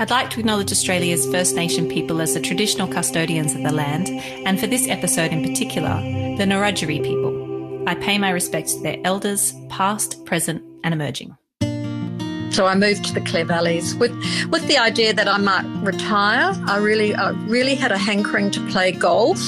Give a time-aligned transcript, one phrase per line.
[0.00, 4.08] I'd like to acknowledge Australia's First Nation people as the traditional custodians of the land,
[4.46, 5.88] and for this episode in particular,
[6.36, 7.88] the Ngarrindjeri people.
[7.88, 11.36] I pay my respects to their elders, past, present, and emerging.
[12.52, 14.12] So I moved to the Clare Valleys with,
[14.50, 16.52] with the idea that I might retire.
[16.66, 19.40] I really, I really had a hankering to play golf.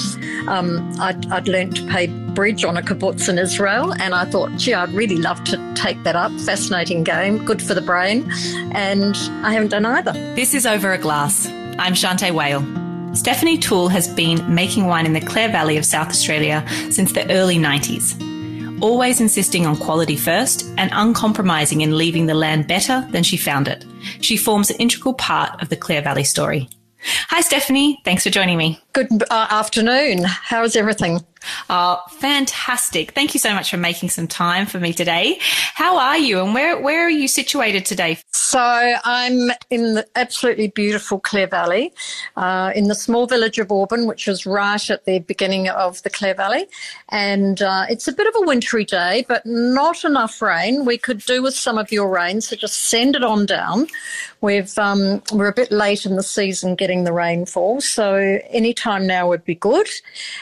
[0.47, 4.51] Um, I'd, I'd learned to play bridge on a kibbutz in Israel, and I thought,
[4.57, 6.31] gee, I'd really love to take that up.
[6.41, 8.29] Fascinating game, good for the brain,
[8.73, 10.13] and I haven't done either.
[10.35, 11.47] This is Over a Glass.
[11.77, 12.65] I'm Shanteh Wale.
[13.15, 17.29] Stephanie Toole has been making wine in the Clare Valley of South Australia since the
[17.31, 18.19] early 90s
[18.81, 23.67] always insisting on quality first and uncompromising in leaving the land better than she found
[23.67, 23.85] it.
[24.21, 26.67] She forms an integral part of the Clare Valley story.
[27.29, 27.99] Hi, Stephanie.
[28.05, 28.79] Thanks for joining me.
[28.93, 30.23] Good uh, afternoon.
[30.25, 31.21] How's everything?
[31.69, 33.11] Oh, fantastic.
[33.11, 35.39] Thank you so much for making some time for me today.
[35.73, 38.19] How are you and where, where are you situated today?
[38.31, 41.93] So I'm in the absolutely beautiful Clare Valley,
[42.35, 46.09] uh, in the small village of Auburn, which is right at the beginning of the
[46.09, 46.67] Clare Valley.
[47.09, 50.85] And uh, it's a bit of a wintry day, but not enough rain.
[50.85, 53.87] We could do with some of your rain, so just send it on down.
[54.41, 59.07] We've, um, we're a bit late in the season getting the rainfall, so any time
[59.07, 59.87] now would be good.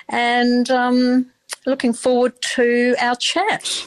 [0.08, 1.30] And um,
[1.66, 3.86] looking forward to our chat.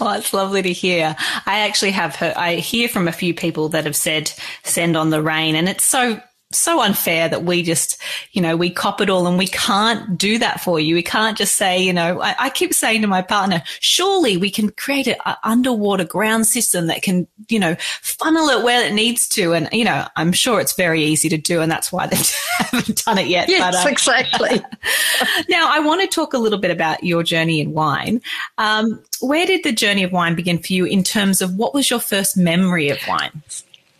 [0.00, 1.16] well, it's lovely to hear.
[1.46, 4.32] I actually have heard, I hear from a few people that have said
[4.64, 6.20] send on the rain, and it's so
[6.52, 8.00] so unfair that we just,
[8.32, 10.96] you know, we cop it all and we can't do that for you.
[10.96, 14.50] We can't just say, you know, I, I keep saying to my partner, surely we
[14.50, 19.28] can create an underwater ground system that can, you know, funnel it where it needs
[19.28, 19.52] to.
[19.52, 22.16] And, you know, I'm sure it's very easy to do and that's why they
[22.58, 23.48] haven't done it yet.
[23.48, 24.60] Yes, but, uh, exactly.
[25.48, 28.20] now, I want to talk a little bit about your journey in wine.
[28.58, 31.90] Um, where did the journey of wine begin for you in terms of what was
[31.90, 33.42] your first memory of wine?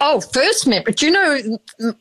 [0.01, 0.93] Oh, first memory.
[0.95, 1.59] Do you know,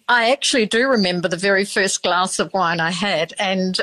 [0.07, 3.79] I actually do remember the very first glass of wine I had, and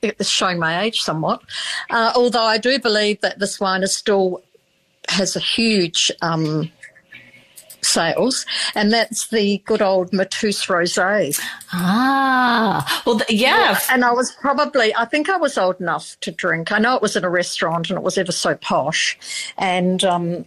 [0.00, 1.42] it's showing my age somewhat.
[1.90, 4.42] Uh, although I do believe that this wine is still
[5.08, 6.70] has a huge um,
[7.82, 11.36] sales, and that's the good old Mateus Rosé.
[11.72, 13.72] Ah, well, th- yeah.
[13.72, 13.80] yeah.
[13.90, 16.70] And I was probably, I think I was old enough to drink.
[16.70, 19.18] I know it was in a restaurant and it was ever so posh,
[19.56, 20.44] and um,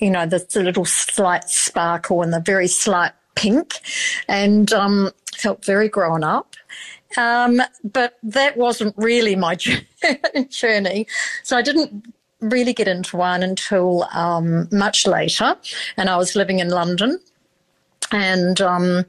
[0.00, 3.74] you know, the, the little slight sparkle and the very slight pink,
[4.28, 6.54] and um, felt very grown up.
[7.16, 9.56] Um, but that wasn't really my
[10.50, 11.06] journey.
[11.42, 12.06] So I didn't
[12.40, 15.56] really get into wine until um, much later,
[15.96, 17.18] and I was living in London,
[18.12, 19.04] and um,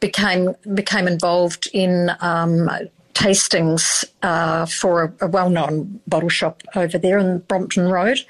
[0.00, 2.68] became became involved in um,
[3.14, 8.20] tastings uh, for a, a, well-known bottle shop over there in Brompton Road,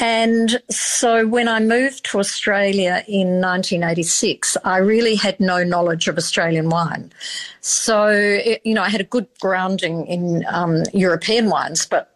[0.00, 6.16] and so when I moved to Australia in 1986, I really had no knowledge of
[6.16, 7.12] Australian wine.
[7.60, 12.10] So, it, you know, I had a good grounding in um, European wines, but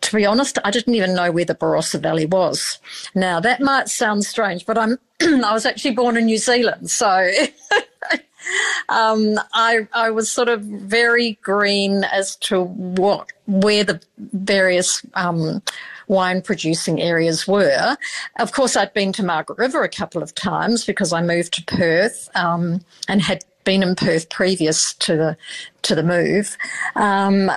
[0.00, 2.80] to be honest, I didn't even know where the Barossa Valley was.
[3.14, 6.90] Now, that might sound strange, but I'm, I was actually born in New Zealand.
[6.90, 7.08] So,
[8.88, 15.62] um, I, I was sort of very green as to what, where the various, um,
[16.10, 17.96] wine producing areas were.
[18.38, 21.64] Of course, I'd been to Margaret River a couple of times because I moved to
[21.64, 25.36] Perth um, and had been in Perth previous to the
[25.82, 26.58] to the move.
[26.96, 27.50] Um,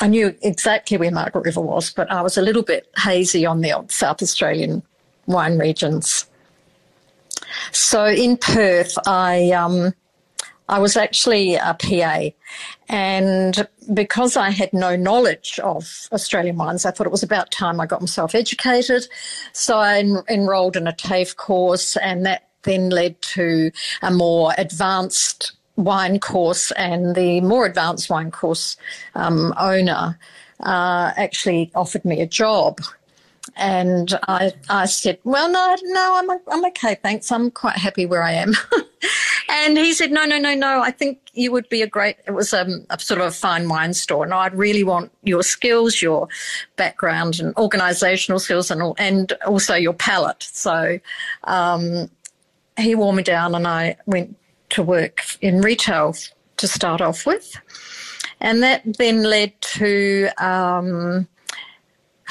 [0.00, 3.60] I knew exactly where Margaret River was, but I was a little bit hazy on
[3.60, 4.82] the South Australian
[5.26, 6.26] wine regions.
[7.70, 9.94] So in Perth, I um,
[10.72, 12.30] I was actually a PA,
[12.88, 17.78] and because I had no knowledge of Australian wines, I thought it was about time
[17.78, 19.06] I got myself educated.
[19.52, 24.54] So I en- enrolled in a TAFE course, and that then led to a more
[24.56, 26.70] advanced wine course.
[26.70, 28.78] And the more advanced wine course
[29.14, 30.18] um, owner
[30.60, 32.80] uh, actually offered me a job
[33.56, 37.30] and I, I said, well, no, no, I'm, I'm okay, thanks.
[37.30, 38.54] I'm quite happy where I am.
[39.52, 42.30] and he said, no, no, no, no, I think you would be a great, it
[42.30, 44.24] was a, a sort of a fine wine store.
[44.24, 46.26] And I'd really want your skills, your
[46.76, 50.42] background and organizational skills and, and also your palate.
[50.42, 50.98] So,
[51.44, 52.10] um,
[52.78, 54.38] he wore me down and I went
[54.70, 56.14] to work in retail
[56.56, 57.54] to start off with.
[58.40, 61.28] And that then led to, um,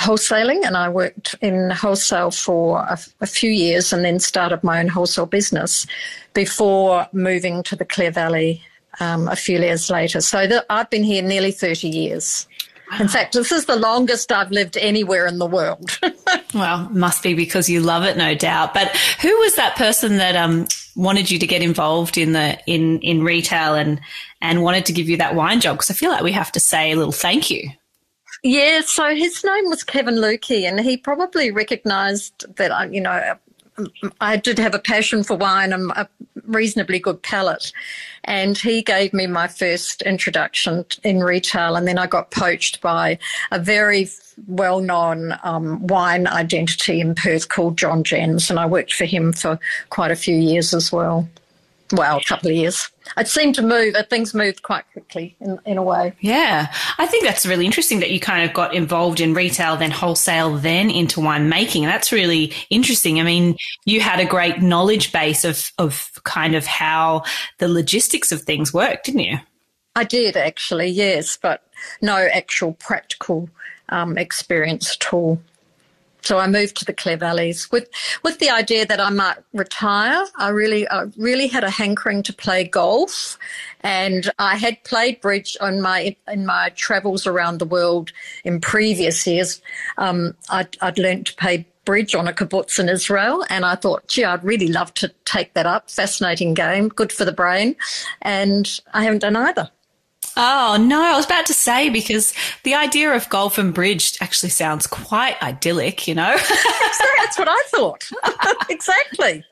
[0.01, 4.79] wholesaling and I worked in wholesale for a, a, few years and then started my
[4.79, 5.85] own wholesale business
[6.33, 8.63] before moving to the Clare Valley
[8.99, 10.19] um, a few years later.
[10.19, 12.47] So I've been here nearly 30 years.
[12.91, 12.97] Wow.
[12.99, 15.99] In fact, this is the longest I've lived anywhere in the world.
[16.53, 18.73] well, must be because you love it, no doubt.
[18.73, 22.99] But who was that person that um, wanted you to get involved in the in
[22.99, 24.01] in retail and
[24.41, 26.59] and wanted to give you that wine job because I feel like we have to
[26.59, 27.69] say a little thank you.
[28.43, 33.37] Yeah, so his name was Kevin Lukey, and he probably recognised that I, you know,
[33.77, 36.07] um, I did have a passion for wine and a
[36.45, 37.71] reasonably good palate.
[38.23, 41.75] And he gave me my first introduction in retail.
[41.75, 43.17] And then I got poached by
[43.51, 44.09] a very
[44.47, 48.49] well known um, wine identity in Perth called John Jens.
[48.49, 49.59] And I worked for him for
[49.89, 51.27] quite a few years as well
[51.91, 52.89] well, a couple of years.
[53.17, 56.13] It seemed to move, uh, things moved quite quickly in, in a way.
[56.19, 56.73] Yeah.
[56.97, 60.57] I think that's really interesting that you kind of got involved in retail, then wholesale,
[60.57, 61.83] then into winemaking.
[61.83, 63.19] That's really interesting.
[63.19, 67.23] I mean, you had a great knowledge base of, of kind of how
[67.57, 69.39] the logistics of things work, didn't you?
[69.95, 71.63] I did actually, yes, but
[72.01, 73.49] no actual practical
[73.89, 75.41] um, experience at all.
[76.23, 77.89] So I moved to the Clare Valleys with
[78.23, 80.25] with the idea that I might retire.
[80.37, 83.37] I really I really had a hankering to play golf,
[83.81, 88.11] and I had played bridge on my in my travels around the world
[88.43, 89.61] in previous years.
[89.97, 94.07] Um, I'd, I'd learned to play bridge on a kibbutz in Israel, and I thought,
[94.07, 95.89] gee, I'd really love to take that up.
[95.89, 97.75] Fascinating game, good for the brain,
[98.21, 99.69] and I haven't done either.
[100.37, 102.33] Oh, no, I was about to say because
[102.63, 106.35] the idea of golf and bridge actually sounds quite idyllic, you know?
[106.35, 108.09] That's what I thought.
[108.69, 109.43] exactly.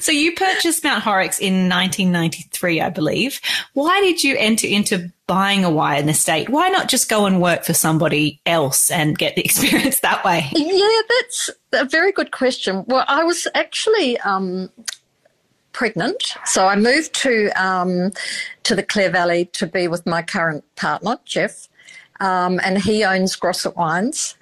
[0.00, 3.40] So you purchased Mount Horrocks in 1993, I believe.
[3.74, 6.48] Why did you enter into buying a wine estate?
[6.48, 10.48] Why not just go and work for somebody else and get the experience that way?
[10.52, 12.84] Yeah, that's a very good question.
[12.86, 14.70] Well, I was actually um,
[15.72, 16.34] pregnant.
[16.46, 18.12] So I moved to um,
[18.64, 21.68] to the Clare Valley to be with my current partner, Jeff,
[22.20, 24.36] um, and he owns Grosset Wines.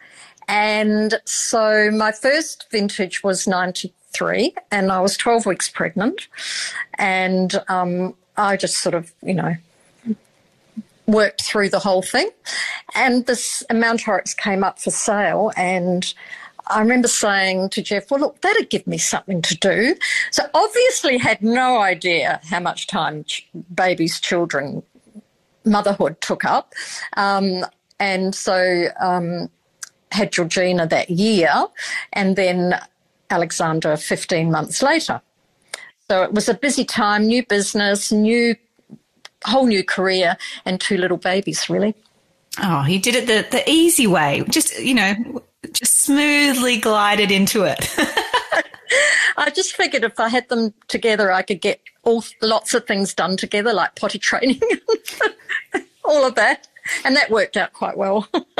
[0.48, 6.26] And so my first vintage was 93, and I was 12 weeks pregnant.
[6.94, 9.56] And um, I just sort of, you know,
[11.06, 12.30] worked through the whole thing.
[12.94, 16.14] And this Mount Horrocks came up for sale, and
[16.68, 19.96] I remember saying to Jeff, well, look, that'd give me something to do.
[20.30, 24.82] So obviously had no idea how much time ch- babies, children,
[25.64, 26.74] motherhood took up.
[27.16, 27.64] Um,
[28.00, 29.50] and so um,
[30.12, 31.52] had Georgina that year
[32.12, 32.78] and then
[33.30, 35.20] Alexander 15 months later.
[36.10, 38.56] So it was a busy time, new business, new
[39.44, 41.94] whole new career and two little babies really.
[42.62, 44.42] Oh, he did it the, the easy way.
[44.48, 47.88] Just, you know, just smoothly glided into it.
[49.36, 53.14] I just figured if I had them together, I could get all lots of things
[53.14, 54.60] done together, like potty training,
[56.04, 56.66] all of that,
[57.04, 58.28] and that worked out quite well.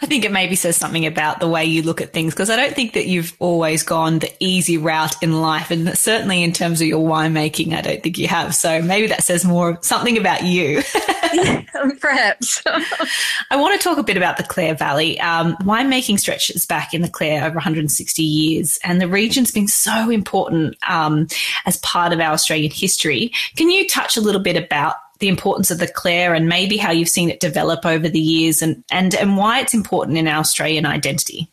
[0.00, 2.56] I think it maybe says something about the way you look at things because I
[2.56, 5.72] don't think that you've always gone the easy route in life.
[5.72, 8.54] And certainly in terms of your winemaking, I don't think you have.
[8.54, 10.82] So maybe that says more something about you.
[12.00, 12.62] perhaps.
[13.50, 15.18] I want to talk a bit about the Clare Valley.
[15.20, 20.10] Um, winemaking stretches back in the Clare over 160 years, and the region's been so
[20.10, 21.26] important um,
[21.64, 23.32] as part of our Australian history.
[23.56, 26.90] Can you touch a little bit about the importance of the Clare and maybe how
[26.90, 30.40] you've seen it develop over the years and, and, and why it's important in our
[30.40, 31.50] Australian identity.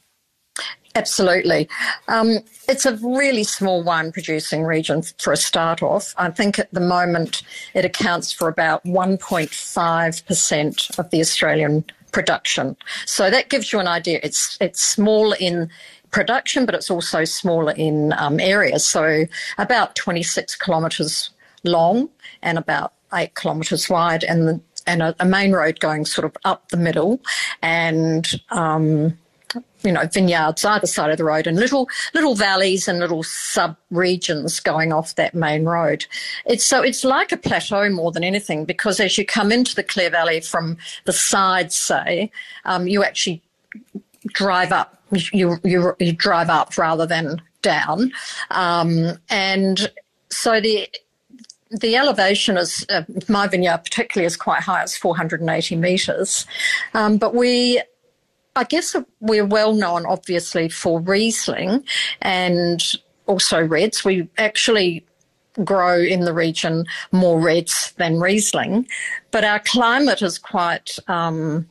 [0.96, 1.68] Absolutely.
[2.08, 2.38] Um,
[2.70, 6.14] it's a really small wine producing region for a start off.
[6.18, 7.42] I think at the moment
[7.74, 12.78] it accounts for about 1.5% of the Australian production.
[13.06, 14.20] So that gives you an idea.
[14.22, 15.68] It's, it's small in
[16.12, 18.78] production, but it's also smaller in um, area.
[18.78, 19.26] So
[19.58, 21.32] about 26 kilometres
[21.64, 22.10] long
[22.42, 26.36] and about eight kilometres wide, and the, and a, a, main road going sort of
[26.46, 27.22] up the middle,
[27.62, 29.18] and um,
[29.84, 33.76] you know vineyards either side of the road, and little little valleys and little sub
[33.92, 36.06] regions going off that main road.
[36.46, 39.84] It's so it's like a plateau more than anything because as you come into the
[39.84, 42.32] Clare Valley from the sides, say,
[42.66, 43.42] um, you actually
[44.28, 44.98] drive up.
[45.12, 48.12] You, you you drive up rather than down,
[48.50, 49.92] um, and
[50.30, 50.88] so the
[51.70, 54.84] the elevation is uh, my vineyard particularly is quite high.
[54.84, 56.46] It's 480 metres,
[56.94, 57.82] um, but we.
[58.56, 61.84] I guess we're well known, obviously, for Riesling
[62.22, 62.82] and
[63.26, 64.06] also Reds.
[64.06, 65.06] We actually
[65.64, 68.88] grow in the region more Reds than Riesling,
[69.32, 71.68] but our climate is quite um,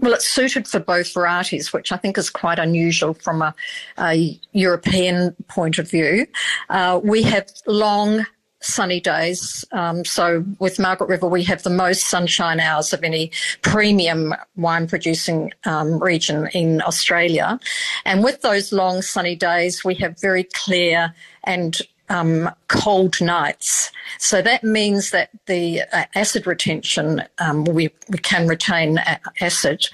[0.00, 3.54] well, it's suited for both varieties, which I think is quite unusual from a,
[3.98, 6.26] a European point of view.
[6.70, 8.24] Uh, we have long
[8.62, 9.64] sunny days.
[9.72, 13.30] Um, so with Margaret River, we have the most sunshine hours of any
[13.62, 17.58] premium wine producing um, region in Australia.
[18.04, 21.14] And with those long sunny days, we have very clear
[21.44, 23.90] and um, cold nights.
[24.18, 28.98] So that means that the uh, acid retention, um, we, we can retain
[29.40, 29.86] acid.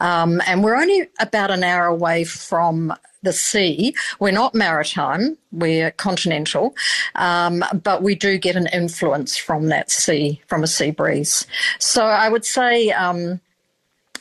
[0.00, 2.94] Um, and we're only about an hour away from
[3.26, 3.94] the sea.
[4.20, 6.74] We're not maritime, we're continental,
[7.16, 11.46] um, but we do get an influence from that sea, from a sea breeze.
[11.78, 13.40] So I would say um,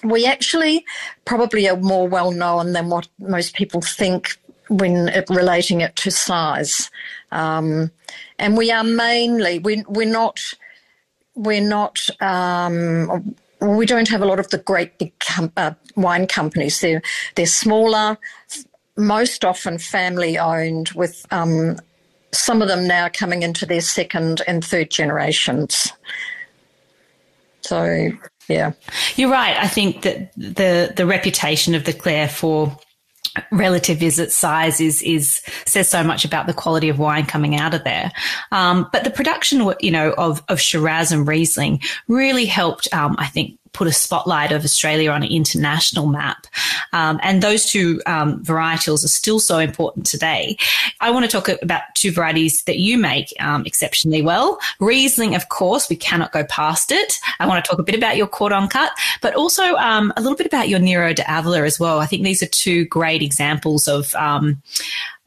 [0.04, 0.86] we actually
[1.24, 6.12] probably are more well known than what most people think when it, relating it to
[6.12, 6.90] size.
[7.32, 7.92] Um,
[8.40, 10.40] and we are mainly, we, we're not,
[11.36, 16.28] we're not, um, we don't have a lot of the great big com- uh, wine
[16.28, 16.80] companies.
[16.82, 17.02] They're,
[17.36, 18.18] they're smaller,
[18.98, 21.78] most often family owned, with um,
[22.34, 25.92] some of them now coming into their second and third generations.
[27.62, 28.10] So,
[28.48, 28.74] yeah.
[29.16, 29.58] You're right.
[29.58, 32.78] I think that the, the reputation of the Clare for
[33.52, 37.74] relative visit size is is says so much about the quality of wine coming out
[37.74, 38.12] of there.
[38.52, 42.94] Um, but the production, you know, of of Shiraz and Riesling really helped.
[42.94, 46.48] Um, I think put a spotlight of Australia on an international map.
[46.94, 50.58] Um, and those two um, varietals are still so important today.
[51.02, 54.58] I want to talk about two varieties that you make um, exceptionally well.
[54.80, 57.20] Riesling, of course, we cannot go past it.
[57.40, 58.92] I want to talk a bit about your Cordon cut,
[59.22, 62.00] but also um, a little bit about your Nero d'Avola as well.
[62.00, 64.62] I think these are two great examples of um,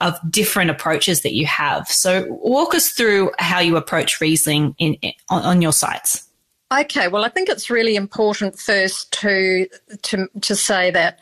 [0.01, 1.89] of different approaches that you have.
[1.89, 6.28] So walk us through how you approach Riesling in, in on, on your sites.
[6.71, 9.69] Okay, well, I think it's really important first to
[10.03, 11.19] to to say that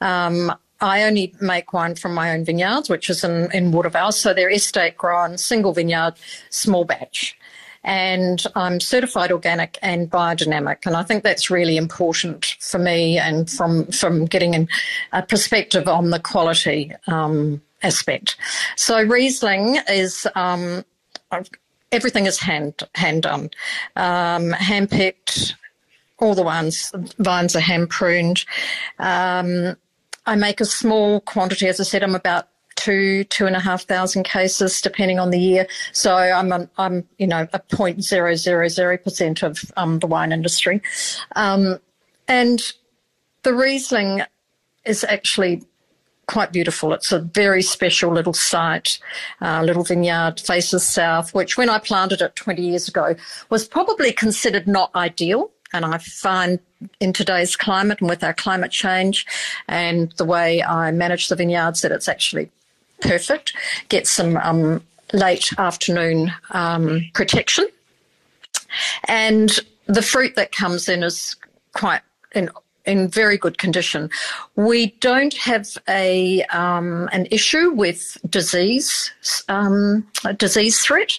[0.00, 4.34] um, I only make wine from my own vineyards, which is in in Watervale, so
[4.34, 6.14] they're estate grown, single vineyard,
[6.50, 7.38] small batch,
[7.84, 13.48] and I'm certified organic and biodynamic, and I think that's really important for me and
[13.48, 14.68] from from getting
[15.12, 18.36] a perspective on the quality um, aspect.
[18.74, 20.26] So Riesling is.
[20.34, 20.84] Um,
[21.92, 23.50] everything is hand hand done,
[23.96, 25.54] um, hand picked.
[26.20, 28.44] All the ones vines are hand pruned.
[28.98, 29.76] Um,
[30.26, 32.02] I make a small quantity, as I said.
[32.02, 35.66] I'm about two two and a half thousand cases, depending on the year.
[35.92, 40.06] So I'm a, I'm you know a point zero zero zero percent of um, the
[40.06, 40.82] wine industry,
[41.36, 41.78] um,
[42.26, 42.60] and
[43.42, 44.22] the Riesling
[44.84, 45.62] is actually
[46.28, 46.92] quite beautiful.
[46.92, 49.00] It's a very special little site,
[49.40, 53.16] uh, little vineyard, faces south, which when I planted it 20 years ago
[53.50, 55.50] was probably considered not ideal.
[55.72, 56.60] And I find
[57.00, 59.26] in today's climate and with our climate change
[59.66, 62.50] and the way I manage the vineyards that it's actually
[63.00, 63.54] perfect.
[63.88, 64.82] Get some um,
[65.12, 67.66] late afternoon um, protection.
[69.04, 71.36] And the fruit that comes in is
[71.74, 72.02] quite
[72.34, 72.50] in
[72.88, 74.10] in very good condition.
[74.56, 79.12] We don't have a um, an issue with disease
[79.48, 80.06] um,
[80.38, 81.18] disease threat.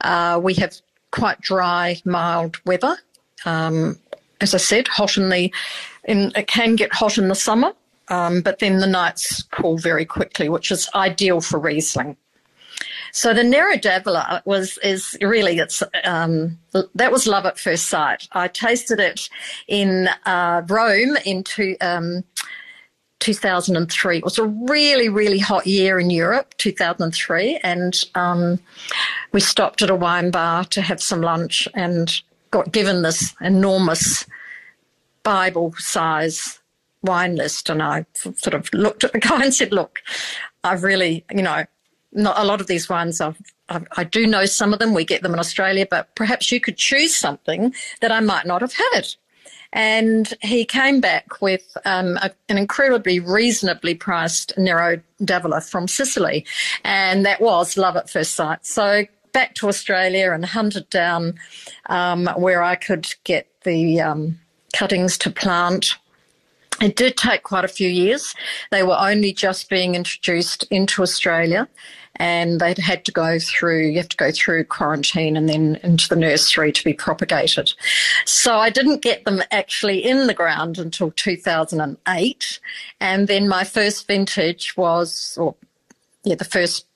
[0.00, 0.74] Uh, we have
[1.12, 2.96] quite dry, mild weather.
[3.46, 3.98] Um,
[4.40, 5.52] as I said, hot in the
[6.04, 7.72] in, it can get hot in the summer,
[8.08, 12.16] um, but then the nights cool very quickly, which is ideal for Riesling.
[13.14, 16.58] So the d'Avola was is really it's um,
[16.96, 18.26] that was love at first sight.
[18.32, 19.28] I tasted it
[19.68, 21.76] in uh, Rome into.
[21.80, 22.24] Um,
[23.20, 24.18] 2003.
[24.18, 28.58] It was a really, really hot year in Europe, 2003, and um,
[29.32, 34.26] we stopped at a wine bar to have some lunch and got given this enormous
[35.22, 36.58] Bible size
[37.02, 37.70] wine list.
[37.70, 40.02] And I sort of looked at the guy and said, Look,
[40.62, 41.64] I've really, you know,
[42.14, 44.94] not a lot of these wines I've, I've, i do know some of them.
[44.94, 48.60] We get them in Australia, but perhaps you could choose something that I might not
[48.60, 49.08] have had.
[49.72, 56.46] And he came back with um, a, an incredibly reasonably priced Nero d'Avola from Sicily,
[56.84, 58.64] and that was love at first sight.
[58.64, 61.34] So back to Australia and hunted down
[61.86, 64.38] um, where I could get the um,
[64.72, 65.96] cuttings to plant
[66.80, 68.34] it did take quite a few years.
[68.70, 71.68] They were only just being introduced into Australia
[72.16, 76.08] and they'd had to go through, you have to go through quarantine and then into
[76.08, 77.72] the nursery to be propagated.
[78.24, 82.60] So I didn't get them actually in the ground until 2008.
[83.00, 85.54] And then my first vintage was, or
[86.24, 86.86] yeah, the first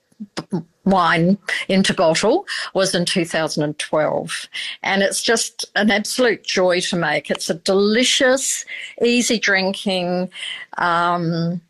[0.84, 4.48] wine into bottle was in 2012.
[4.82, 7.30] And it's just an absolute joy to make.
[7.30, 8.64] It's a delicious,
[9.02, 10.30] easy drinking,
[10.78, 11.60] um,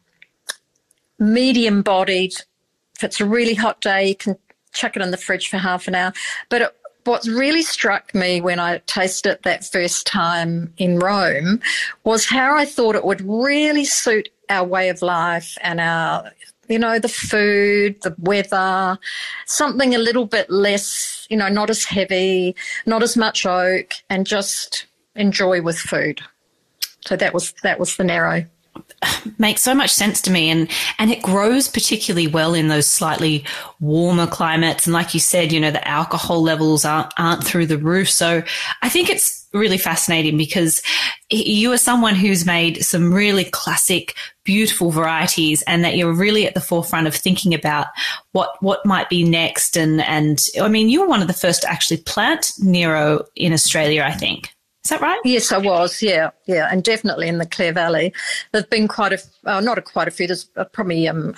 [1.19, 2.35] medium bodied
[2.99, 4.37] if it's a really hot day, you can
[4.73, 6.13] chuck it in the fridge for half an hour.
[6.49, 11.61] But it, what really struck me when I tasted it that first time in Rome
[12.03, 16.33] was how I thought it would really suit our way of life and our
[16.69, 18.99] you know, the food, the weather,
[19.47, 24.27] something a little bit less, you know, not as heavy, not as much oak, and
[24.27, 26.21] just enjoy with food.
[27.07, 28.45] So that was that was the Nero
[29.39, 33.45] makes so much sense to me and and it grows particularly well in those slightly
[33.81, 34.87] warmer climates.
[34.87, 38.11] And like you said you know the alcohol levels aren't aren't through the roof.
[38.11, 38.43] So
[38.83, 40.83] i think it's really fascinating because
[41.31, 44.15] you are someone who's made some really classic
[44.45, 47.87] beautiful varieties and that you're really at the forefront of thinking about
[48.33, 49.77] what what might be next.
[49.77, 53.53] And and i mean you were one of the first to actually plant nero in
[53.53, 54.55] australia i think
[54.89, 55.21] is that right?
[55.23, 56.01] Yes, I was.
[56.01, 58.11] Yeah, yeah, and definitely in the Clare Valley.
[58.53, 60.27] There've been quite a, uh, not a quite a few.
[60.27, 61.35] There's uh, probably um,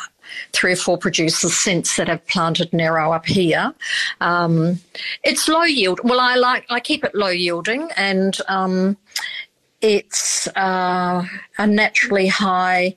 [0.52, 3.74] three or four producers since that have planted Nero up here.
[4.20, 4.78] Um,
[5.24, 5.98] it's low yield.
[6.04, 8.96] Well, I like I keep it low yielding, and um,
[9.80, 11.24] it's uh,
[11.58, 12.94] a naturally high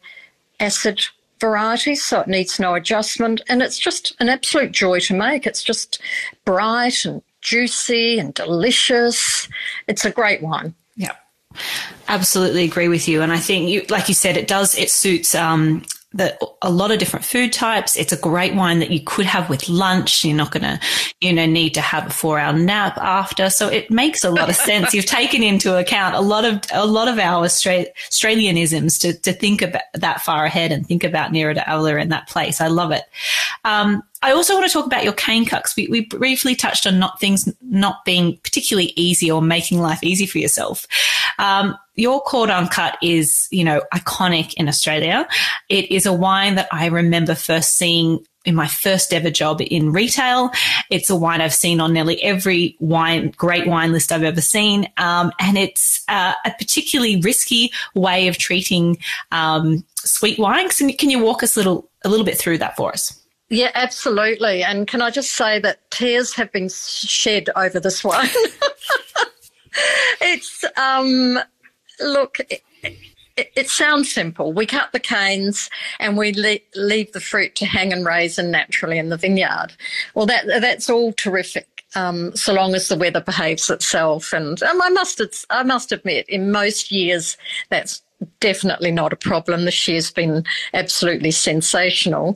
[0.60, 1.04] acid
[1.40, 5.48] variety, so it needs no adjustment, and it's just an absolute joy to make.
[5.48, 6.00] It's just
[6.46, 9.48] bright and juicy and delicious.
[9.88, 10.74] It's a great wine.
[10.96, 11.16] Yeah.
[12.08, 13.22] Absolutely agree with you.
[13.22, 15.84] And I think you, like you said, it does, it suits, um,
[16.62, 17.98] a lot of different food types.
[17.98, 20.24] It's a great wine that you could have with lunch.
[20.24, 20.80] You're not going to,
[21.22, 23.50] you know, need to have a four hour nap after.
[23.50, 24.94] So it makes a lot of sense.
[24.94, 29.34] You've taken into account a lot of, a lot of our Austra- Australianisms to, to
[29.34, 32.62] think about that far ahead and think about Nero d'Avola in that place.
[32.62, 33.04] I love it.
[33.66, 35.76] Um, I also want to talk about your cane cuts.
[35.76, 40.26] We, we briefly touched on not things not being particularly easy or making life easy
[40.26, 40.88] for yourself.
[41.40, 45.28] Um, your cordon cut is, you know, iconic in Australia.
[45.68, 49.92] It is a wine that I remember first seeing in my first ever job in
[49.92, 50.52] retail.
[50.90, 54.90] It's a wine I've seen on nearly every wine, great wine list I've ever seen.
[54.98, 58.98] Um, and it's uh, a particularly risky way of treating
[59.32, 60.70] um, sweet wine.
[60.70, 63.20] Can, can you walk us a little, a little bit through that for us?
[63.50, 64.64] Yeah, absolutely.
[64.64, 68.28] And can I just say that tears have been shed over this one?
[70.22, 71.40] it's, um,
[72.00, 72.64] look, it,
[73.36, 74.54] it, it, sounds simple.
[74.54, 78.98] We cut the canes and we le- leave the fruit to hang and raisin naturally
[78.98, 79.70] in the vineyard.
[80.14, 81.68] Well, that that's all terrific.
[81.96, 86.28] Um, so long as the weather behaves itself, and um, I must I must admit,
[86.28, 87.38] in most years
[87.70, 88.02] that's
[88.40, 89.66] definitely not a problem.
[89.66, 92.36] This year's been absolutely sensational.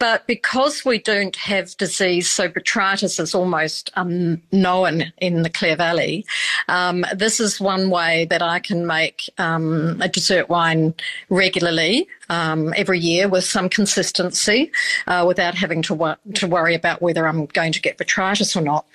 [0.00, 6.24] But because we don't have disease, so botrytis is almost unknown in the Clare Valley,
[6.68, 10.94] um, this is one way that I can make um, a dessert wine
[11.28, 14.72] regularly um, every year with some consistency
[15.06, 18.86] uh, without having to, to worry about whether I'm going to get botrytis or not.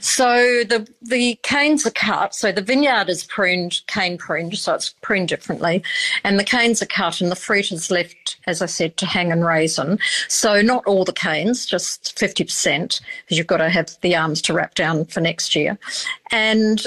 [0.00, 2.34] So the, the canes are cut.
[2.34, 5.82] So the vineyard is pruned, cane pruned, so it's pruned differently.
[6.22, 9.32] And the canes are cut and the fruit is left, as I said, to hang
[9.32, 9.98] and raisin.
[10.28, 14.54] So not all the canes, just 50%, because you've got to have the arms to
[14.54, 15.76] wrap down for next year.
[16.30, 16.86] And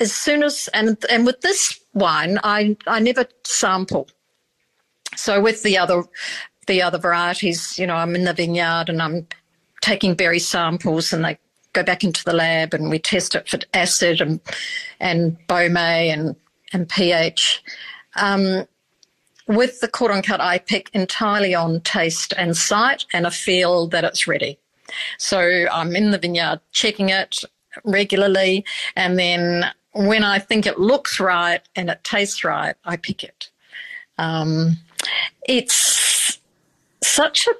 [0.00, 4.08] as soon as and and with this wine, I I never sample.
[5.16, 6.04] So with the other
[6.66, 9.26] the other varieties, you know, I'm in the vineyard and I'm
[9.80, 11.38] taking berry samples and they
[11.72, 14.40] go back into the lab and we test it for acid and
[15.00, 16.36] and Baumé and
[16.72, 17.62] and pH.
[18.16, 18.66] Um,
[19.48, 24.04] with the cordon cut, I pick entirely on taste and sight, and I feel that
[24.04, 24.58] it's ready.
[25.18, 27.42] So I'm in the vineyard checking it
[27.84, 33.24] regularly, and then when I think it looks right and it tastes right, I pick
[33.24, 33.50] it.
[34.18, 34.78] Um,
[35.46, 36.38] it's
[37.02, 37.52] such a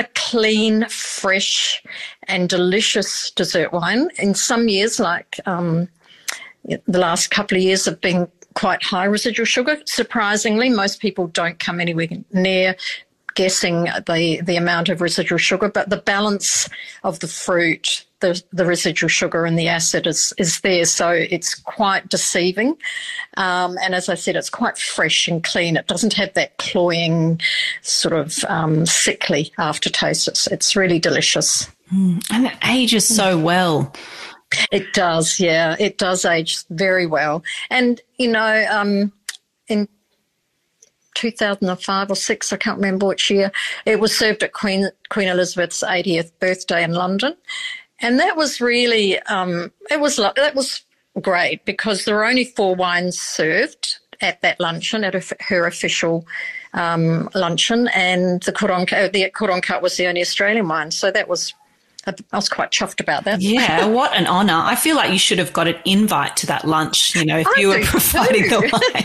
[0.00, 1.82] a clean, fresh,
[2.26, 4.08] and delicious dessert wine.
[4.18, 5.88] In some years, like um,
[6.64, 9.76] the last couple of years, have been quite high residual sugar.
[9.84, 12.76] Surprisingly, most people don't come anywhere near
[13.34, 16.68] guessing the, the amount of residual sugar, but the balance
[17.04, 20.84] of the fruit the, the residual sugar and the acid is, is there.
[20.84, 22.76] So it's quite deceiving.
[23.36, 25.76] Um, and as I said, it's quite fresh and clean.
[25.76, 27.40] It doesn't have that cloying,
[27.82, 30.28] sort of um, sickly aftertaste.
[30.28, 31.68] It's, it's really delicious.
[31.92, 33.92] Mm, and it ages so well.
[34.72, 35.76] It does, yeah.
[35.78, 37.42] It does age very well.
[37.70, 39.12] And, you know, um,
[39.68, 39.88] in
[41.14, 43.52] 2005 or six, I can't remember which year,
[43.86, 47.36] it was served at Queen, Queen Elizabeth's 80th birthday in London
[48.00, 50.82] and that was really um, it was that was
[51.20, 56.26] great because there were only four wines served at that luncheon at her official
[56.74, 59.30] um, luncheon, and the cordon the
[59.62, 61.54] cut was the only Australian wine, so that was.
[62.06, 63.42] I was quite chuffed about that.
[63.42, 64.54] Yeah, what an honour!
[64.54, 67.14] I feel like you should have got an invite to that lunch.
[67.14, 69.04] You know, if I you were providing the wine.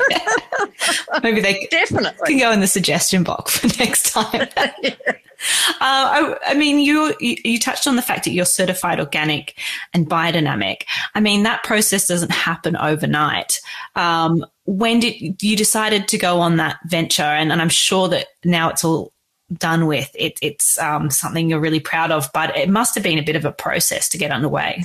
[1.23, 4.47] Maybe they definitely can go in the suggestion box for next time.
[4.81, 4.95] yeah.
[5.07, 9.59] Uh, I, I, mean, you, you touched on the fact that you're certified organic
[9.93, 10.83] and biodynamic.
[11.13, 13.59] I mean, that process doesn't happen overnight.
[13.95, 17.23] Um, when did you decided to go on that venture?
[17.23, 19.11] And, and I'm sure that now it's all
[19.53, 20.09] done with.
[20.15, 23.35] It, it's um, something you're really proud of, but it must have been a bit
[23.35, 24.83] of a process to get underway.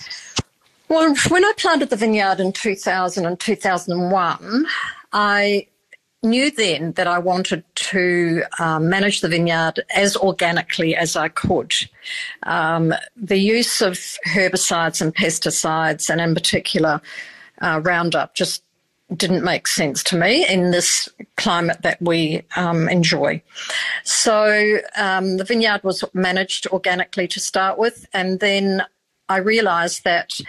[0.89, 4.67] Well, when I planted the vineyard in 2000 and 2001,
[5.13, 5.67] I
[6.23, 11.73] knew then that I wanted to um, manage the vineyard as organically as I could.
[12.43, 13.95] Um, the use of
[14.27, 17.01] herbicides and pesticides, and in particular
[17.63, 18.63] uh, Roundup, just
[19.17, 23.43] didn't make sense to me in this climate that we um, enjoy.
[24.05, 28.85] So um, the vineyard was managed organically to start with, and then
[29.29, 30.41] I realised that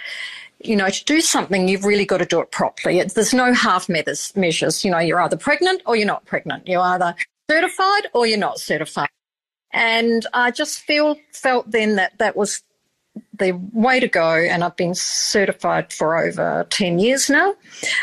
[0.63, 3.00] you know, to do something, you've really got to do it properly.
[3.00, 4.86] It's, there's no half measures.
[4.86, 6.67] You know, you're either pregnant or you're not pregnant.
[6.67, 7.15] You're either
[7.50, 9.10] certified or you're not certified.
[9.71, 12.62] And I just feel felt then that that was
[13.38, 14.36] the way to go.
[14.36, 17.56] And I've been certified for over ten years now.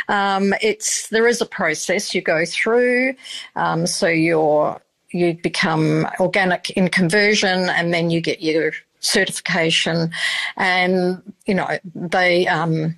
[0.09, 3.14] Um, it's there is a process you go through.
[3.57, 10.11] Um, so you're you become organic in conversion, and then you get your certification,
[10.57, 12.46] and you know they.
[12.46, 12.96] Um,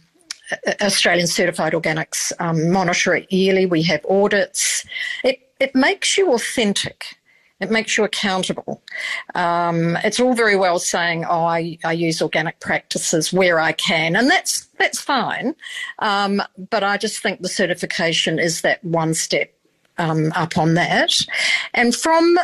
[0.80, 3.66] Australian Certified Organics um, monitor it yearly.
[3.66, 4.84] We have audits.
[5.22, 7.19] It it makes you authentic.
[7.60, 8.82] It makes you accountable.
[9.34, 14.16] Um, it's all very well saying, "Oh, I, I, use organic practices where I can,"
[14.16, 15.54] and that's that's fine.
[15.98, 19.52] Um, but I just think the certification is that one step
[19.98, 21.12] um, up on that.
[21.74, 22.38] And from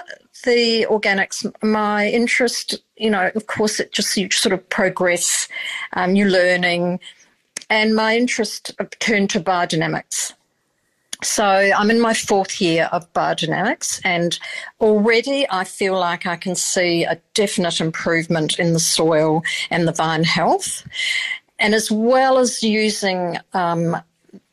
[0.45, 5.49] the organics, my interest, you know, of course, it just you sort of progress,
[5.95, 7.01] um, you're learning,
[7.71, 10.35] and my interest turned to biodynamics.
[11.23, 14.39] So I'm in my fourth year of biodynamics, and
[14.81, 19.93] already I feel like I can see a definite improvement in the soil and the
[19.93, 20.87] vine health.
[21.59, 23.97] And as well as using um,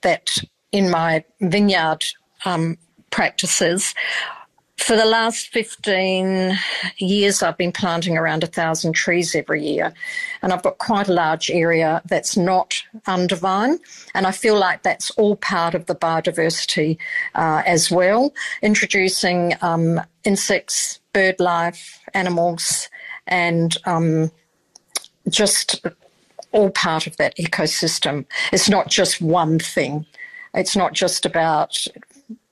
[0.02, 0.38] that
[0.72, 2.06] in my vineyard
[2.46, 2.78] um,
[3.10, 3.94] practices,
[4.78, 6.58] for the last 15
[6.98, 9.94] years, I've been planting around a thousand trees every year.
[10.42, 13.80] And I've got quite a large area that's not under vine,
[14.14, 16.98] And I feel like that's all part of the biodiversity
[17.36, 18.34] uh, as well.
[18.62, 22.90] Introducing um, insects, bird life, animals,
[23.28, 24.32] and um,
[25.30, 25.86] just
[26.52, 28.26] all part of that ecosystem.
[28.52, 30.06] It's not just one thing.
[30.54, 31.88] It's not just about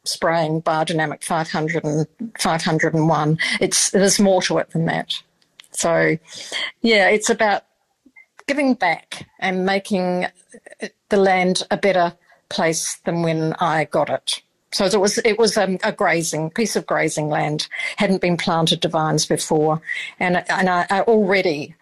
[0.04, 2.08] spraying biodynamic 500 and
[2.40, 3.38] 501.
[3.60, 5.14] It's there's more to it than that.
[5.72, 6.18] So,
[6.82, 7.64] yeah, it's about
[8.48, 10.28] giving back and making
[11.10, 12.14] the land a better
[12.50, 14.42] place than when I got it.
[14.74, 18.82] So it was it was a, a grazing piece of grazing land hadn't been planted
[18.82, 19.82] to vines before,
[20.20, 21.76] and and I, I already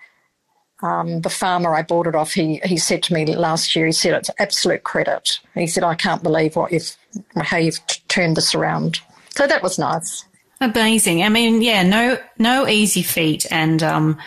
[0.81, 3.91] um, the farmer I bought it off, he he said to me last year, he
[3.91, 5.39] said it's absolute credit.
[5.53, 6.95] He said I can't believe what you've
[7.35, 9.01] how you've t- turned this around.
[9.35, 10.25] So that was nice.
[10.61, 11.23] Amazing.
[11.23, 14.17] I mean, yeah, no, no easy feat, and um,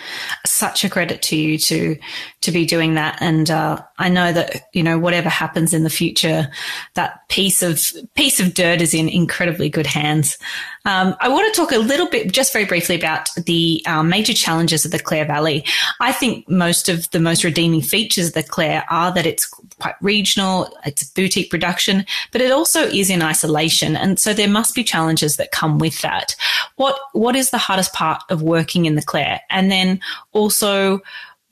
[0.47, 1.99] such a credit to you to
[2.41, 3.19] to be doing that.
[3.21, 6.51] And uh, I know that you know whatever happens in the future,
[6.95, 7.81] that piece of
[8.15, 10.39] piece of dirt is in incredibly good hands.
[10.85, 14.33] Um, I want to talk a little bit, just very briefly, about the um, major
[14.33, 15.65] challenges of the Clare Valley.
[16.01, 19.47] I think most of the most redeeming features of the Clare are that it's
[19.79, 24.75] quite regional, it's boutique production, but it also is in isolation, and so there must
[24.75, 26.35] be challenges that come with that.
[26.75, 30.01] What what is the hardest part of working in the Clare, and then
[30.33, 31.03] also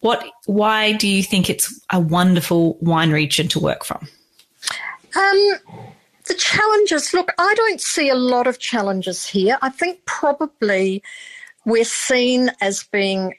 [0.00, 4.08] what why do you think it's a wonderful wine region to work from?
[5.16, 5.58] Um,
[6.26, 9.58] the challenges, look, I don't see a lot of challenges here.
[9.62, 11.02] I think probably
[11.64, 13.34] we're seen as being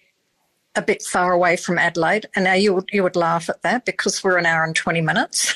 [0.75, 2.27] a bit far away from Adelaide.
[2.35, 5.01] And now you would, you would laugh at that because we're an hour and 20
[5.01, 5.55] minutes.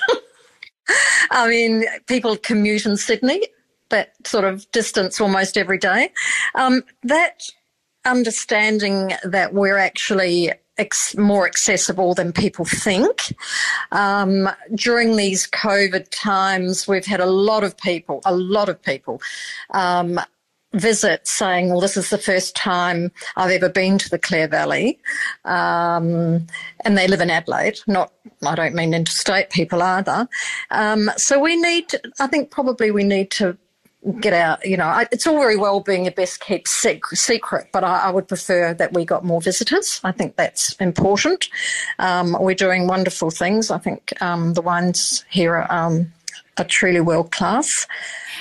[1.31, 3.47] I mean, people commute in Sydney,
[3.89, 6.11] that sort of distance almost every day.
[6.53, 7.49] Um, that
[8.05, 13.33] understanding that we're actually ex- more accessible than people think.
[13.91, 19.21] Um, during these COVID times, we've had a lot of people, a lot of people.
[19.71, 20.19] Um,
[20.73, 24.99] visit saying, well, this is the first time I've ever been to the Clare Valley.
[25.45, 26.47] Um,
[26.83, 28.11] and they live in Adelaide, not,
[28.45, 30.27] I don't mean interstate people either.
[30.71, 33.57] Um, so we need, I think probably we need to
[34.19, 34.65] get out.
[34.65, 38.27] You know, it's all very well being a best kept secret, but I, I, would
[38.27, 39.99] prefer that we got more visitors.
[40.03, 41.49] I think that's important.
[41.99, 43.71] Um, we're doing wonderful things.
[43.71, 46.11] I think um, the wines here are um,
[46.67, 47.87] truly world class.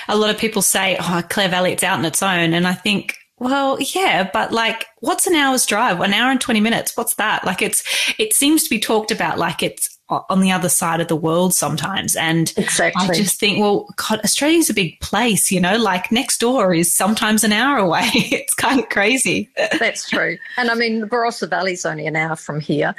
[0.07, 2.73] A lot of people say, "Oh, Clare Valley, it's out on its own," and I
[2.73, 5.99] think well, yeah, but like, what's an hour's drive?
[5.99, 6.95] An hour and 20 minutes?
[6.95, 7.43] What's that?
[7.43, 7.83] Like, it's,
[8.17, 11.53] it seems to be talked about like it's on the other side of the world
[11.53, 12.15] sometimes.
[12.15, 13.07] And exactly.
[13.09, 16.93] I just think, well, God, Australia's a big place, you know, like next door is
[16.93, 18.09] sometimes an hour away.
[18.13, 19.49] it's kind of crazy.
[19.79, 20.37] That's true.
[20.57, 22.93] And I mean, the Barossa Valley's only an hour from here.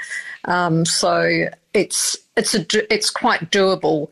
[0.46, 4.08] Um, so it's, it's a, it's quite doable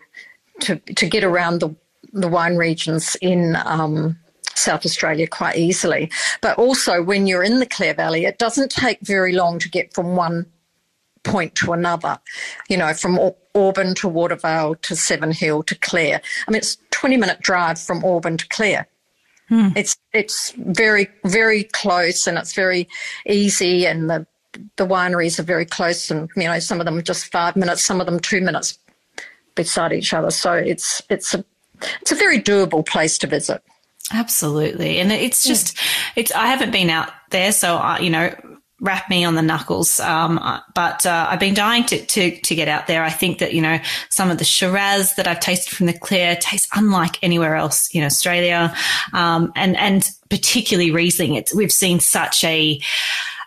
[0.60, 1.74] to, to get around the,
[2.12, 4.16] the wine regions in, um,
[4.56, 6.08] South Australia quite easily.
[6.40, 9.92] But also, when you're in the Clare Valley, it doesn't take very long to get
[9.92, 10.46] from one
[11.24, 12.18] point to another,
[12.68, 13.18] you know, from
[13.54, 16.20] Auburn to Watervale to Seven Hill to Clare.
[16.46, 18.86] I mean, it's 20 minute drive from Auburn to Clare.
[19.48, 19.68] Hmm.
[19.76, 22.88] It's it's very very close and it's very
[23.26, 24.26] easy and the
[24.76, 28.00] the wineries are very close and you know some of them just five minutes, some
[28.00, 28.78] of them two minutes
[29.54, 30.30] beside each other.
[30.30, 31.44] So it's it's a
[32.00, 33.62] it's a very doable place to visit.
[34.12, 34.98] Absolutely.
[34.98, 35.78] And it's just,
[36.14, 37.52] it's, I haven't been out there.
[37.52, 38.34] So, I, you know,
[38.84, 39.98] wrap me on the knuckles.
[39.98, 43.02] Um, uh, but uh, I've been dying to, to, to get out there.
[43.02, 43.78] I think that, you know,
[44.10, 48.04] some of the Shiraz that I've tasted from the Clare taste unlike anywhere else in
[48.04, 48.74] Australia.
[49.12, 51.34] Um, and, and particularly Riesling.
[51.34, 52.80] It's, we've seen such a,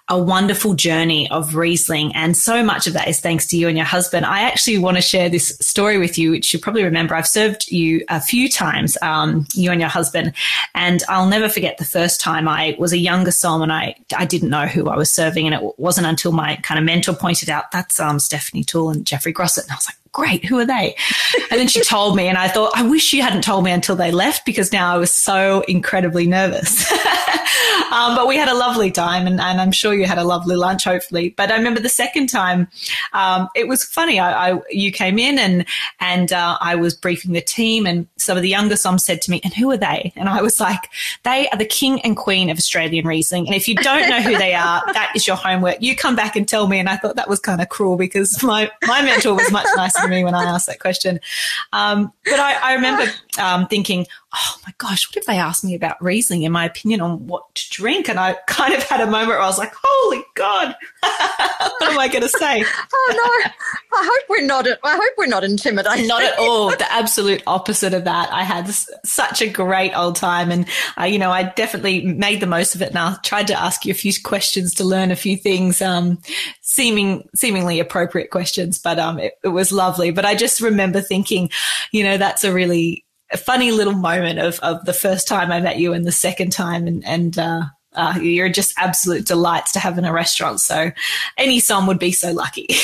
[0.10, 2.16] a wonderful journey of Riesling.
[2.16, 4.26] And so much of that is thanks to you and your husband.
[4.26, 7.14] I actually want to share this story with you, which you probably remember.
[7.14, 10.34] I've served you a few times, um, you and your husband.
[10.76, 14.26] And I'll never forget the first time I was a younger somm and I, I
[14.26, 15.46] didn't know who I was serving.
[15.46, 19.06] And it wasn't until my kind of mentor pointed out, that's um, Stephanie Toole and
[19.06, 19.64] Jeffrey Grosset.
[19.64, 20.96] And I was like, great, who are they?
[21.52, 23.96] And then she told me, and I thought, I wish you hadn't told me until
[23.96, 26.92] they left because now I was so incredibly nervous.
[27.92, 30.56] um, but we had a lovely time, and, and, I'm sure you had a lovely
[30.56, 31.34] lunch, hopefully.
[31.36, 32.68] But I remember the second time,
[33.14, 34.20] um, it was funny.
[34.20, 35.66] I, I, you came in, and
[36.00, 39.32] and uh, I was briefing the team, and some of the younger somms said to
[39.32, 40.90] me, "And who are they?" And I was like,
[41.24, 44.38] "They are the king and queen of Australian Riesling." And if you don't know who
[44.38, 45.78] they are, that is your homework.
[45.82, 46.80] You come back and tell me.
[46.80, 49.97] And I thought that was kind of cruel because my my mentor was much nicer
[50.08, 51.20] me when I asked that question.
[51.74, 53.06] Um, but I, I remember
[53.40, 57.00] um, thinking, oh my gosh, what if they asked me about Riesling and my opinion
[57.00, 58.10] on what to drink?
[58.10, 61.98] And I kind of had a moment where I was like, holy God, what am
[61.98, 62.64] I going to say?
[62.94, 63.52] oh no,
[63.98, 66.08] I hope we're not, I hope we're not intimidated.
[66.08, 66.70] Not at all.
[66.70, 68.32] The absolute opposite of that.
[68.32, 68.68] I had
[69.06, 70.68] such a great old time and,
[71.00, 73.86] uh, you know, I definitely made the most of it and I tried to ask
[73.86, 76.20] you a few questions to learn a few things, um,
[76.62, 80.12] seeming, seemingly appropriate questions, but, um, it, it was lovely.
[80.12, 81.50] But I just remember thinking,
[81.92, 85.60] you know, that's a really, a funny little moment of, of the first time I
[85.60, 86.88] met you and the second time.
[86.88, 87.64] And, and, uh,
[87.94, 90.62] uh, you're just absolute delights to have in a restaurant.
[90.62, 90.92] So
[91.38, 92.68] any somm would be so lucky.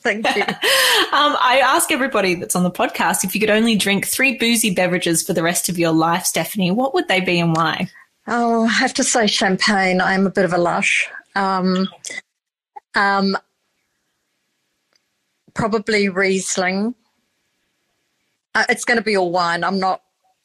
[0.00, 0.42] Thank you.
[0.42, 4.74] um, I ask everybody that's on the podcast if you could only drink three boozy
[4.74, 7.88] beverages for the rest of your life, Stephanie, what would they be and why?
[8.26, 10.00] Oh, I have to say champagne.
[10.00, 11.08] I'm a bit of a lush.
[11.36, 11.88] Um,
[12.94, 13.36] um,
[15.54, 16.94] probably Riesling
[18.56, 19.62] uh, it's going to be all wine.
[19.62, 20.00] I'm not,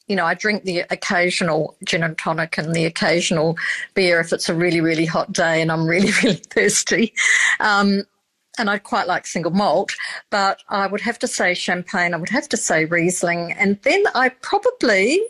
[0.06, 3.56] you know, I drink the occasional gin and tonic and the occasional
[3.94, 7.14] beer if it's a really, really hot day and I'm really, really thirsty.
[7.58, 8.04] Um,
[8.58, 9.94] and I quite like single malt,
[10.28, 12.12] but I would have to say champagne.
[12.12, 15.22] I would have to say Riesling, and then I probably,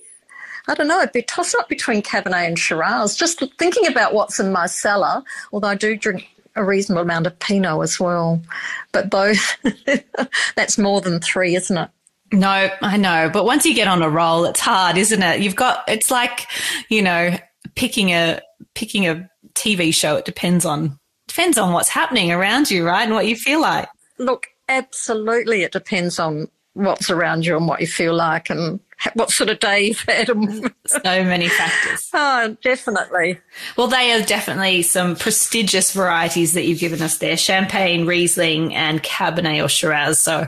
[0.67, 3.15] I don't know, it'd be toss up between Cabernet and Shiraz.
[3.15, 7.39] Just thinking about what's in my cellar, although I do drink a reasonable amount of
[7.39, 8.43] Pinot as well,
[8.91, 9.57] but both
[10.57, 11.91] that's more than three, isn't it?
[12.33, 13.31] No, I know.
[13.33, 15.41] But once you get on a roll, it's hard, isn't it?
[15.41, 16.47] You've got, it's like,
[16.89, 17.37] you know,
[17.75, 18.41] picking a,
[18.75, 20.17] picking a TV show.
[20.17, 23.03] It depends on, depends on what's happening around you, right?
[23.03, 23.89] And what you feel like.
[24.19, 25.63] Look, absolutely.
[25.63, 28.81] It depends on what's around you and what you feel like and
[29.15, 30.29] what sort of day you've had.
[30.87, 32.09] so many factors.
[32.15, 33.41] Oh, definitely.
[33.77, 39.03] Well, they are definitely some prestigious varieties that you've given us there Champagne, Riesling, and
[39.03, 40.19] Cabernet or Shiraz.
[40.19, 40.47] So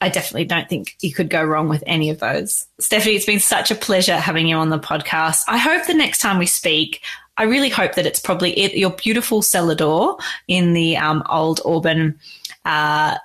[0.00, 2.66] I definitely don't think you could go wrong with any of those.
[2.78, 5.42] Stephanie, it's been such a pleasure having you on the podcast.
[5.48, 7.02] I hope the next time we speak,
[7.36, 12.18] I really hope that it's probably your beautiful cellar door in the um, old Auburn
[12.64, 13.16] uh,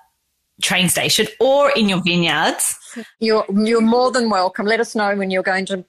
[0.62, 2.76] train station or in your vineyards.
[3.20, 4.66] You're you're more than welcome.
[4.66, 5.84] Let us know when you're going to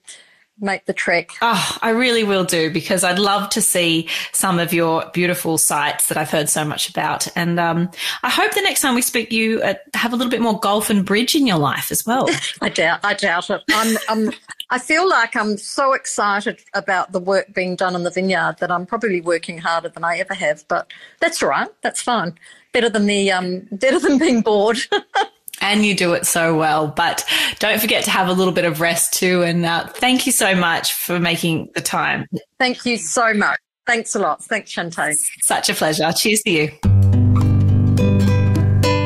[0.59, 1.31] make the trek.
[1.41, 6.07] Oh, I really will do because I'd love to see some of your beautiful sites
[6.07, 7.27] that I've heard so much about.
[7.35, 7.89] And um,
[8.23, 10.89] I hope the next time we speak, you uh, have a little bit more golf
[10.89, 12.29] and bridge in your life as well.
[12.61, 13.01] I doubt.
[13.03, 13.61] I doubt it.
[13.69, 13.97] I'm.
[14.09, 14.31] I'm
[14.71, 18.71] I feel like I'm so excited about the work being done in the vineyard that
[18.71, 20.67] I'm probably working harder than I ever have.
[20.67, 21.69] But that's all right.
[21.83, 22.33] That's fine.
[22.71, 24.79] Better than the um, better than being bored.
[25.61, 26.87] and you do it so well.
[26.87, 27.25] But
[27.59, 29.43] don't forget to have a little bit of rest too.
[29.43, 32.27] And uh, thank you so much for making the time.
[32.59, 33.59] Thank you so much.
[33.85, 34.43] Thanks a lot.
[34.43, 35.17] Thanks, Shantae.
[35.41, 36.11] Such a pleasure.
[36.11, 36.71] Cheers to you.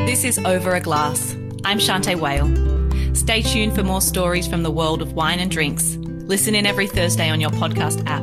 [0.06, 1.34] This is Over a Glass.
[1.64, 3.14] I'm Shantae Whale.
[3.14, 5.96] Stay tuned for more stories from the world of wine and drinks.
[5.96, 8.22] Listen in every Thursday on your podcast app.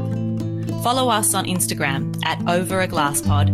[0.83, 3.49] Follow us on Instagram at Over a Glass Pod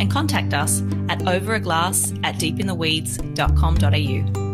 [0.00, 4.49] and contact us at overaglass at deepintheweeds.com.au.